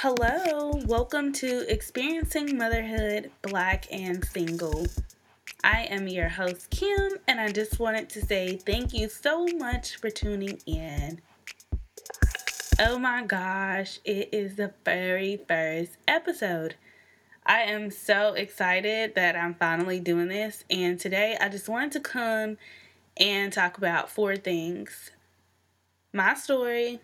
[0.00, 4.84] Hello, welcome to Experiencing Motherhood Black and Single.
[5.64, 9.96] I am your host, Kim, and I just wanted to say thank you so much
[9.96, 11.22] for tuning in.
[12.78, 16.74] Oh my gosh, it is the very first episode.
[17.46, 22.00] I am so excited that I'm finally doing this, and today I just wanted to
[22.00, 22.58] come
[23.16, 25.10] and talk about four things
[26.12, 27.00] my story,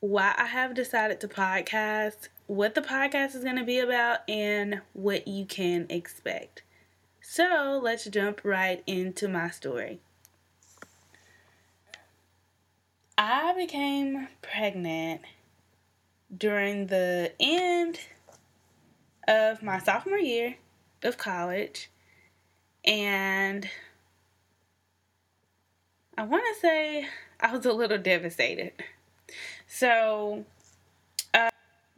[0.00, 4.80] why I have decided to podcast, what the podcast is going to be about, and
[4.92, 6.62] what you can expect.
[7.20, 10.00] So let's jump right into my story.
[13.16, 15.22] I became pregnant
[16.36, 17.98] during the end
[19.26, 20.54] of my sophomore year
[21.02, 21.90] of college,
[22.84, 23.68] and
[26.16, 27.08] I want to say
[27.40, 28.72] I was a little devastated.
[29.66, 30.44] So
[31.34, 31.50] uh,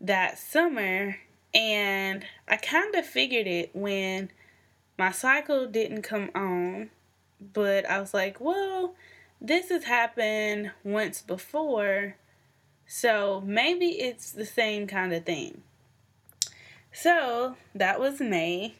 [0.00, 1.16] that summer,
[1.54, 4.30] and I kind of figured it when
[4.98, 6.90] my cycle didn't come on,
[7.40, 8.94] but I was like, well,
[9.40, 12.16] this has happened once before,
[12.86, 15.62] so maybe it's the same kind of thing.
[16.92, 18.74] So that was May.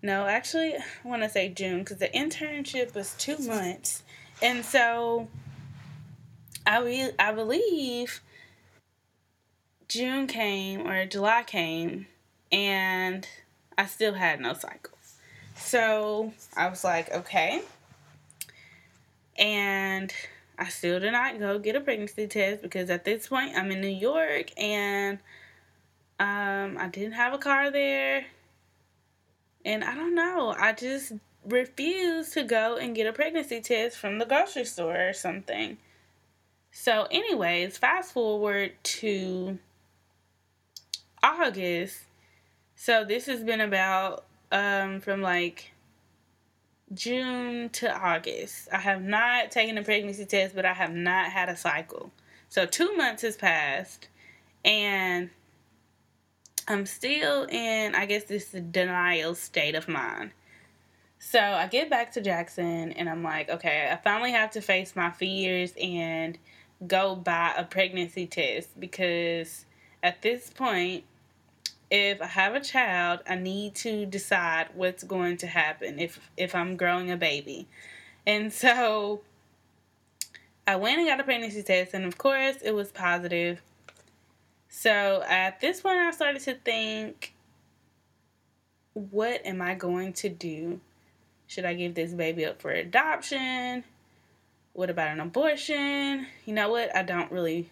[0.00, 4.04] No, actually, I want to say June because the internship was two months.
[4.40, 5.28] And so
[6.68, 8.20] I re- I believe
[9.88, 12.06] June came or July came
[12.52, 13.26] and
[13.78, 14.98] I still had no cycle.
[15.56, 17.62] So I was like, okay.
[19.38, 20.12] And
[20.58, 23.80] I still did not go get a pregnancy test because at this point I'm in
[23.80, 25.20] New York and
[26.20, 28.26] um, I didn't have a car there.
[29.64, 30.54] And I don't know.
[30.58, 31.12] I just
[31.46, 35.78] refused to go and get a pregnancy test from the grocery store or something.
[36.80, 39.58] So, anyways, fast forward to
[41.20, 42.02] August.
[42.76, 45.72] So, this has been about um, from like
[46.94, 48.68] June to August.
[48.72, 52.12] I have not taken a pregnancy test, but I have not had a cycle.
[52.48, 54.06] So, two months has passed,
[54.64, 55.30] and
[56.68, 60.30] I'm still in, I guess, this denial state of mind.
[61.18, 64.94] So I get back to Jackson and I'm like, okay, I finally have to face
[64.94, 66.38] my fears and
[66.86, 69.64] go buy a pregnancy test because
[70.02, 71.04] at this point,
[71.90, 76.54] if I have a child, I need to decide what's going to happen if if
[76.54, 77.66] I'm growing a baby.
[78.26, 79.22] And so
[80.66, 83.62] I went and got a pregnancy test and of course it was positive.
[84.68, 87.34] So at this point I started to think
[88.92, 90.80] what am I going to do?
[91.46, 93.84] Should I give this baby up for adoption?
[94.78, 96.28] What about an abortion?
[96.44, 96.94] You know what?
[96.94, 97.68] I don't really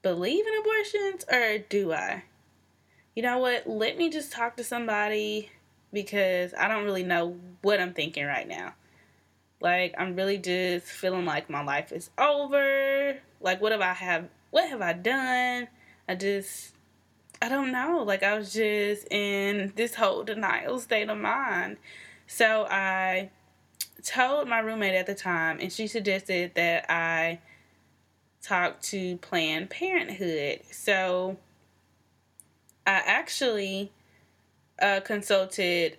[0.00, 2.24] believe in abortions, or do I?
[3.14, 3.68] You know what?
[3.68, 5.50] Let me just talk to somebody
[5.92, 8.72] because I don't really know what I'm thinking right now.
[9.60, 13.18] Like I'm really just feeling like my life is over.
[13.42, 15.68] Like what have I have what have I done?
[16.08, 16.72] I just
[17.42, 18.02] I don't know.
[18.06, 21.76] Like I was just in this whole denial state of mind.
[22.26, 23.28] So I
[24.04, 27.40] told my roommate at the time, and she suggested that I
[28.42, 30.60] talk to Planned Parenthood.
[30.70, 31.36] So
[32.86, 33.92] I actually
[34.80, 35.96] uh, consulted,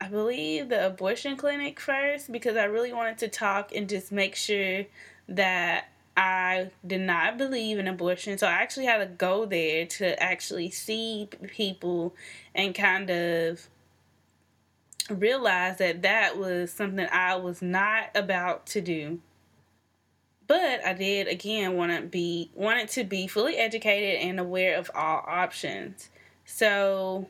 [0.00, 4.36] I believe, the abortion clinic first because I really wanted to talk and just make
[4.36, 4.84] sure
[5.28, 8.38] that I did not believe in abortion.
[8.38, 12.14] So I actually had to go there to actually see people
[12.54, 13.68] and kind of
[15.10, 19.20] realized that that was something I was not about to do.
[20.46, 24.90] But I did again want to be wanted to be fully educated and aware of
[24.94, 26.08] all options.
[26.46, 27.26] So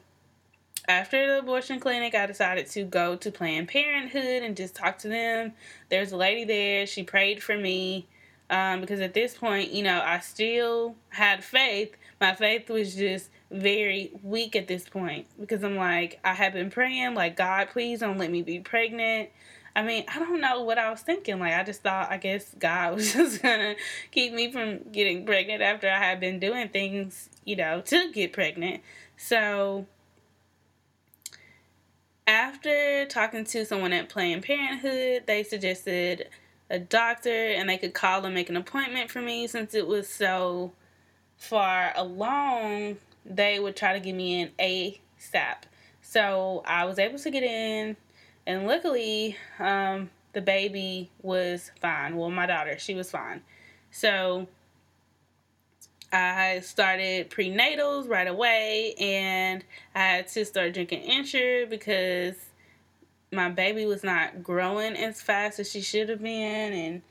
[0.86, 5.08] after the abortion clinic, I decided to go to Planned Parenthood and just talk to
[5.08, 5.52] them.
[5.90, 6.86] There's a lady there.
[6.86, 8.06] She prayed for me
[8.48, 11.94] um, because at this point, you know, I still had faith.
[12.20, 16.70] My faith was just very weak at this point because I'm like, I have been
[16.70, 19.30] praying, like, God, please don't let me be pregnant.
[19.74, 21.38] I mean, I don't know what I was thinking.
[21.38, 23.76] Like, I just thought, I guess God was just gonna
[24.10, 28.32] keep me from getting pregnant after I had been doing things, you know, to get
[28.32, 28.82] pregnant.
[29.16, 29.86] So,
[32.26, 36.28] after talking to someone at Planned Parenthood, they suggested
[36.68, 40.06] a doctor and they could call and make an appointment for me since it was
[40.08, 40.72] so
[41.38, 42.98] far along
[43.28, 45.64] they would try to get me in ASAP.
[46.00, 47.96] So I was able to get in,
[48.46, 52.16] and luckily, um, the baby was fine.
[52.16, 53.42] Well, my daughter, she was fine.
[53.90, 54.46] So
[56.12, 59.64] I started prenatals right away, and
[59.94, 62.36] I had to start drinking Ensure because
[63.30, 67.02] my baby was not growing as fast as she should have been, and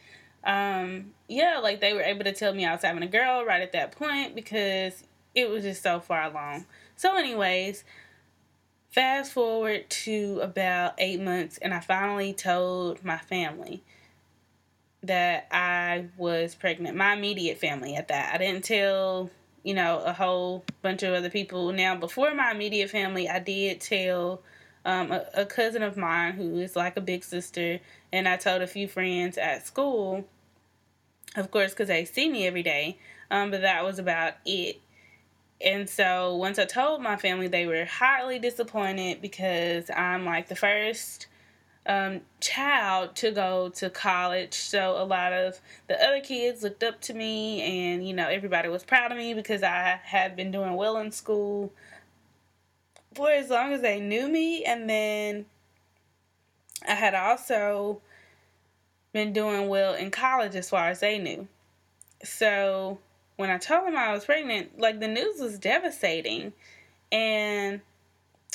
[0.43, 3.61] um, yeah, like they were able to tell me I was having a girl right
[3.61, 5.03] at that point because
[5.37, 6.65] it was just so far along.
[6.95, 7.83] So, anyways,
[8.89, 13.83] fast forward to about eight months, and I finally told my family
[15.03, 16.97] that I was pregnant.
[16.97, 18.33] My immediate family at that.
[18.33, 19.29] I didn't tell,
[19.61, 21.71] you know, a whole bunch of other people.
[21.71, 24.41] Now, before my immediate family, I did tell
[24.85, 27.79] um, a, a cousin of mine who is like a big sister,
[28.11, 30.27] and I told a few friends at school,
[31.35, 32.97] of course, because they see me every day.
[33.29, 34.81] Um, but that was about it.
[35.59, 40.55] And so once I told my family, they were highly disappointed because I'm like the
[40.55, 41.27] first
[41.87, 44.53] um, child to go to college.
[44.53, 48.69] So a lot of the other kids looked up to me, and you know everybody
[48.69, 51.71] was proud of me because I had been doing well in school
[53.15, 55.45] for as long as they knew me, and then
[56.87, 58.01] I had also
[59.13, 61.47] been doing well in college as far as they knew.
[62.23, 62.99] So
[63.37, 66.53] when I told them I was pregnant, like the news was devastating,
[67.11, 67.81] and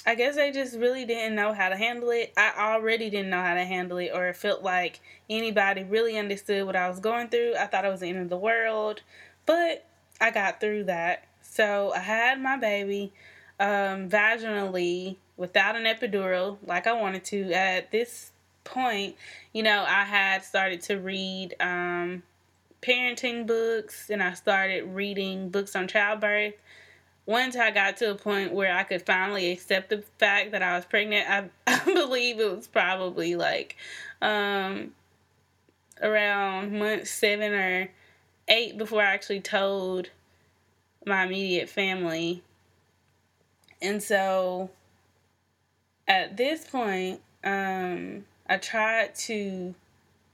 [0.04, 2.32] I guess they just really didn't know how to handle it.
[2.36, 5.00] I already didn't know how to handle it, or it felt like
[5.30, 7.54] anybody really understood what I was going through.
[7.58, 9.02] I thought it was the end of the world,
[9.46, 9.86] but
[10.20, 11.24] I got through that.
[11.40, 13.12] So I had my baby
[13.60, 17.52] um, vaginally without an epidural, like I wanted to.
[17.52, 18.32] At this
[18.64, 19.14] point,
[19.52, 22.24] you know, I had started to read um,
[22.82, 26.54] parenting books and I started reading books on childbirth
[27.26, 30.76] once I got to a point where I could finally accept the fact that I
[30.76, 33.76] was pregnant, I, I believe it was probably like
[34.20, 34.92] um,
[36.00, 37.90] around month seven or
[38.48, 40.10] eight before I actually told
[41.06, 42.42] my immediate family.
[43.80, 44.70] And so
[46.08, 49.74] at this point, um, I tried to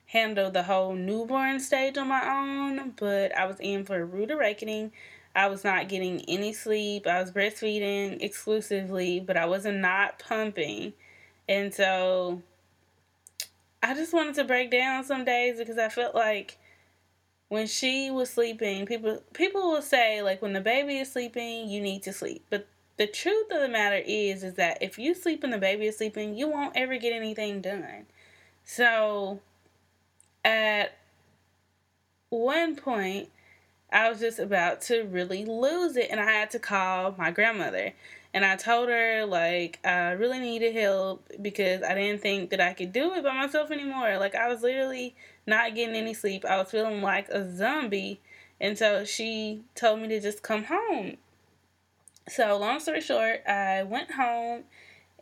[0.09, 4.31] handle the whole newborn stage on my own, but I was in for a rude
[4.31, 4.93] awakening
[5.39, 7.07] I was not getting any sleep.
[7.07, 9.87] I was breastfeeding exclusively, but I wasn't
[10.19, 10.95] pumping.
[11.49, 12.43] And so
[13.81, 16.59] I just wanted to break down some days because I felt like
[17.49, 21.81] when she was sleeping, people people will say like when the baby is sleeping, you
[21.81, 22.45] need to sleep.
[22.51, 22.67] But
[22.97, 25.99] the truth of the matter is is that if you sleep and the baby is
[25.99, 28.07] sleeping, you won't ever get anything done.
[28.65, 29.41] So
[30.45, 30.97] at
[32.31, 33.31] one point
[33.91, 37.95] I was just about to really lose it, and I had to call my grandmother.
[38.35, 42.75] And I told her, like, I really needed help because I didn't think that I
[42.75, 44.19] could do it by myself anymore.
[44.19, 45.15] Like, I was literally
[45.47, 46.45] not getting any sleep.
[46.45, 48.21] I was feeling like a zombie.
[48.61, 51.17] And so she told me to just come home.
[52.29, 54.65] So, long story short, I went home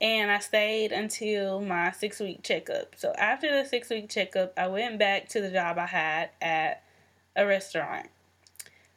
[0.01, 2.95] and I stayed until my six week checkup.
[2.97, 6.83] So, after the six week checkup, I went back to the job I had at
[7.37, 8.09] a restaurant.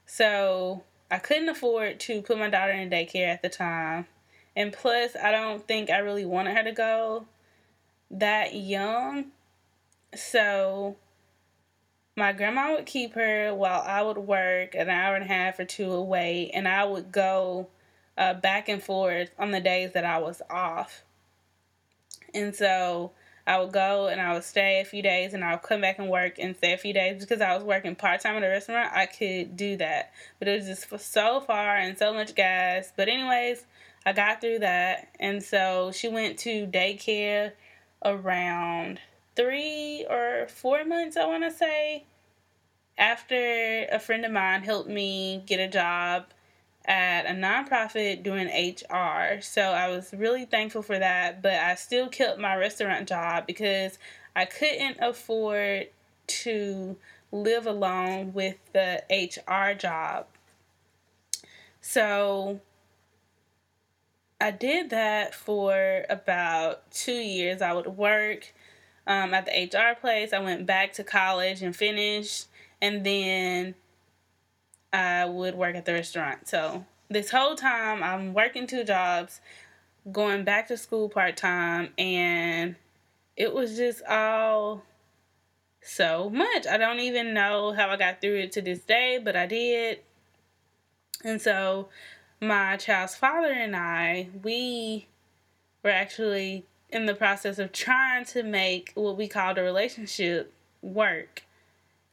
[0.06, 4.07] So I couldn't afford to put my daughter in daycare at the time.
[4.56, 7.28] And plus, I don't think I really wanted her to go
[8.10, 9.25] that young.
[10.16, 10.98] So
[12.16, 15.66] my grandma would keep her while I would work an hour and a half or
[15.66, 17.68] two away, and I would go
[18.19, 21.04] uh, back and forth on the days that I was off.
[22.35, 23.14] And so
[23.47, 25.97] I would go and I would stay a few days and I would come back
[25.97, 28.47] and work and stay a few days because I was working part time at a
[28.47, 28.92] restaurant.
[28.94, 32.92] I could do that, but it was just so far and so much gas.
[32.95, 33.66] But anyways,
[34.06, 37.54] I got through that, and so she went to daycare
[38.06, 38.99] around
[39.35, 42.06] three or four months, I want to say,
[42.97, 46.26] after a friend of mine helped me get a job
[46.90, 49.42] at a nonprofit doing HR.
[49.42, 54.00] So I was really thankful for that, but I still kept my restaurant job because
[54.36, 55.90] I couldn't afford
[56.28, 56.98] to
[57.31, 60.26] live alone with the HR job.
[61.80, 62.60] So
[64.42, 67.62] I did that for about two years.
[67.62, 68.52] I would work
[69.06, 70.34] um, at the HR place.
[70.34, 72.48] I went back to college and finished,
[72.81, 73.76] and then
[74.92, 76.48] I would work at the restaurant.
[76.48, 79.42] So this whole time I'm working two jobs,
[80.12, 82.76] going back to school part time, and
[83.36, 84.84] it was just all
[85.81, 86.68] so much.
[86.68, 90.00] I don't even know how I got through it to this day, but I did.
[91.24, 91.90] And so
[92.42, 95.08] my child's father and I, we
[95.84, 101.44] were actually in the process of trying to make what we called a relationship work.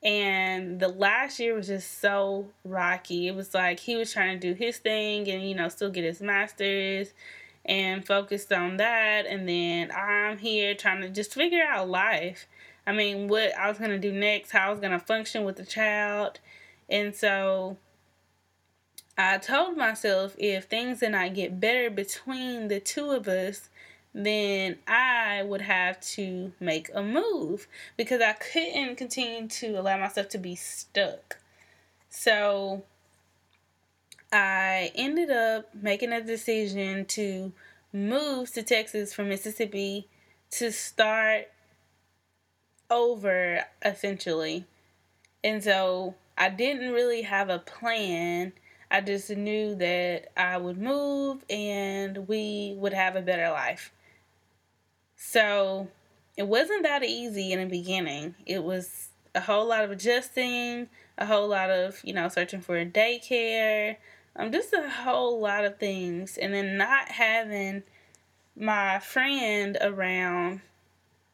[0.07, 3.27] And the last year was just so rocky.
[3.27, 6.05] It was like he was trying to do his thing and, you know, still get
[6.05, 7.13] his master's
[7.65, 9.27] and focused on that.
[9.27, 12.47] And then I'm here trying to just figure out life.
[12.87, 15.43] I mean, what I was going to do next, how I was going to function
[15.43, 16.39] with the child.
[16.89, 17.77] And so
[19.19, 23.71] I told myself if things did not get better between the two of us,
[24.17, 27.69] then I would have to make a move
[27.99, 31.39] because I couldn't continue to allow myself to be stuck.
[32.09, 32.85] So
[34.33, 37.53] I ended up making a decision to
[37.93, 40.09] move to Texas from Mississippi
[40.53, 41.49] to start
[42.89, 44.65] over essentially.
[45.45, 48.55] And so I didn't really have a plan.
[48.91, 53.93] I just knew that I would move and we would have a better life.
[55.17, 55.89] So
[56.37, 58.35] it wasn't that easy in the beginning.
[58.45, 62.79] It was a whole lot of adjusting, a whole lot of, you know, searching for
[62.79, 63.97] a daycare,
[64.37, 66.37] um, just a whole lot of things.
[66.37, 67.83] And then not having
[68.57, 70.61] my friend around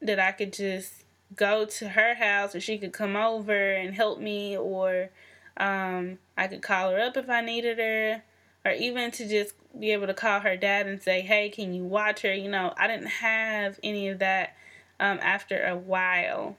[0.01, 4.21] that I could just go to her house or she could come over and help
[4.21, 5.11] me or
[5.57, 8.23] um, I could call her up if I needed her
[8.65, 11.85] or even to just be able to call her dad and say, hey, can you
[11.85, 12.33] watch her?
[12.33, 14.57] You know, I didn't have any of that
[15.01, 16.57] um, after a while.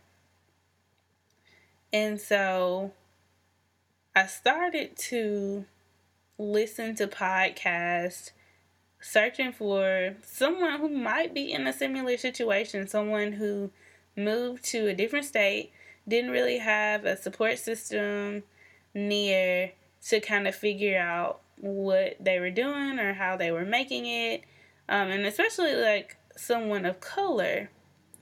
[1.91, 2.91] And so
[4.15, 5.65] I started to
[6.37, 8.31] listen to podcasts,
[8.99, 13.71] searching for someone who might be in a similar situation, someone who
[14.17, 15.71] moved to a different state,
[16.07, 18.43] didn't really have a support system
[18.93, 19.71] near
[20.07, 24.43] to kind of figure out what they were doing or how they were making it,
[24.89, 27.69] um, and especially like someone of color.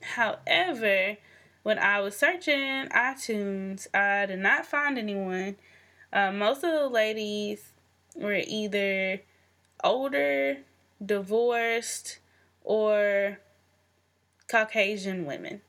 [0.01, 1.17] However,
[1.63, 5.55] when I was searching iTunes, I did not find anyone.
[6.13, 7.74] Uh, most of the ladies
[8.15, 9.21] were either
[9.83, 10.57] older,
[11.03, 12.19] divorced,
[12.63, 13.39] or
[14.48, 15.62] Caucasian women.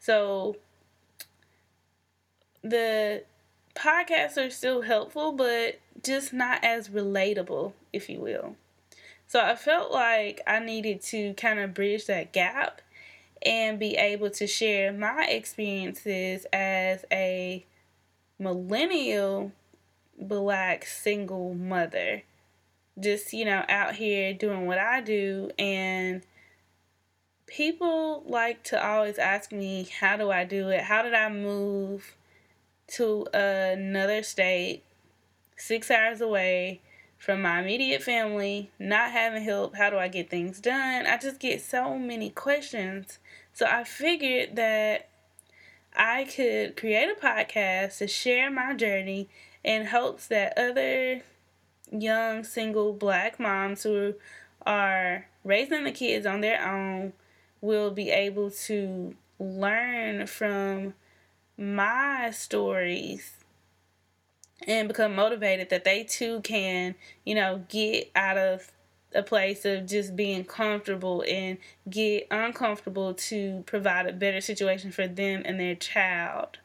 [0.00, 0.56] So
[2.64, 3.22] the
[3.76, 8.56] podcasts are still helpful, but just not as relatable, if you will.
[9.26, 12.80] So I felt like I needed to kind of bridge that gap
[13.42, 17.64] and be able to share my experiences as a
[18.38, 19.52] millennial
[20.18, 22.22] black single mother.
[22.98, 25.50] Just, you know, out here doing what I do.
[25.58, 26.22] And
[27.46, 30.82] people like to always ask me, how do I do it?
[30.82, 32.16] How did I move
[32.94, 34.82] to another state
[35.60, 36.80] six hours away
[37.18, 39.76] from my immediate family, not having help.
[39.76, 41.06] How do I get things done?
[41.06, 43.18] I just get so many questions.
[43.52, 45.08] So I figured that
[45.94, 49.28] I could create a podcast to share my journey
[49.62, 51.22] in hopes that other
[51.92, 54.14] young single black moms who
[54.64, 57.12] are raising the kids on their own
[57.60, 60.94] will be able to learn from
[61.58, 63.39] my stories
[64.66, 68.70] and become motivated that they too can, you know, get out of
[69.14, 75.08] a place of just being comfortable and get uncomfortable to provide a better situation for
[75.08, 76.58] them and their child.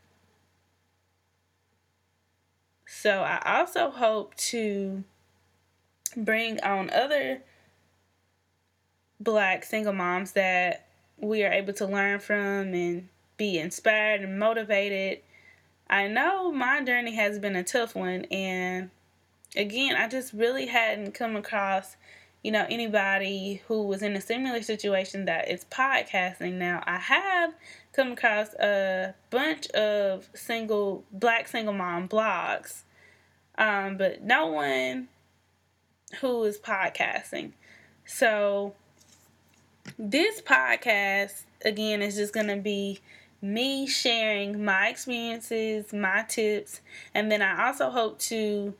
[2.85, 5.03] So I also hope to
[6.15, 7.41] bring on other
[9.19, 10.87] black single moms that
[11.17, 15.19] we are able to learn from and be inspired and motivated
[15.89, 18.89] I know my journey has been a tough one, and
[19.55, 21.95] again, I just really hadn't come across,
[22.43, 26.53] you know, anybody who was in a similar situation that is podcasting.
[26.53, 27.53] Now, I have
[27.93, 32.81] come across a bunch of single black single mom blogs,
[33.57, 35.07] um, but no one
[36.21, 37.51] who is podcasting.
[38.05, 38.73] So,
[39.99, 42.99] this podcast again is just going to be
[43.45, 46.81] me sharing my experiences, my tips,
[47.13, 48.73] and then I also hope to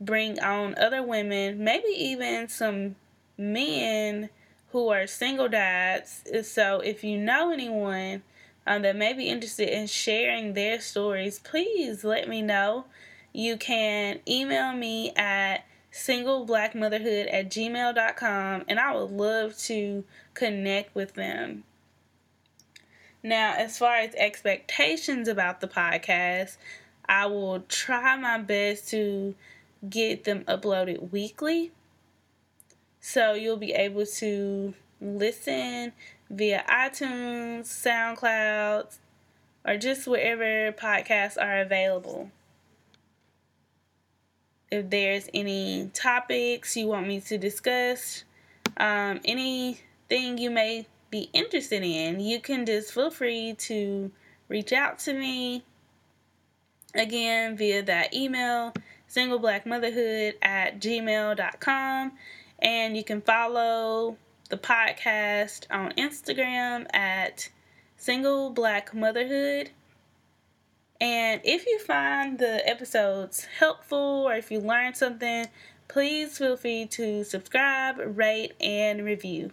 [0.00, 2.96] bring on other women, maybe even some
[3.36, 4.30] men
[4.70, 6.22] who are single dads.
[6.44, 8.22] So if you know anyone
[8.66, 12.86] um, that may be interested in sharing their stories, please let me know.
[13.32, 21.14] You can email me at singleblackmotherhood at gmail.com and I would love to connect with
[21.14, 21.64] them.
[23.22, 26.56] Now, as far as expectations about the podcast,
[27.08, 29.34] I will try my best to
[29.88, 31.72] get them uploaded weekly.
[33.00, 35.92] So you'll be able to listen
[36.30, 38.98] via iTunes, SoundCloud,
[39.66, 42.30] or just wherever podcasts are available.
[44.70, 48.24] If there's any topics you want me to discuss,
[48.78, 54.10] um, anything you may be interested in, you can just feel free to
[54.48, 55.62] reach out to me.
[56.94, 58.72] Again via that email
[59.08, 62.12] singleblackmotherhood at gmail.com
[62.58, 64.16] and you can follow
[64.48, 67.48] the podcast on instagram at
[67.96, 69.70] single black motherhood
[71.00, 75.46] and if you find the episodes helpful or if you learned something
[75.88, 79.50] please feel free to subscribe rate and review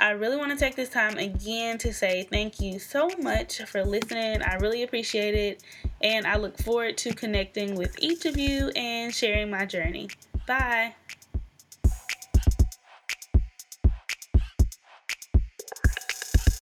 [0.00, 3.84] I really want to take this time again to say thank you so much for
[3.84, 4.42] listening.
[4.42, 5.62] I really appreciate it.
[6.00, 10.08] And I look forward to connecting with each of you and sharing my journey.
[10.46, 10.94] Bye.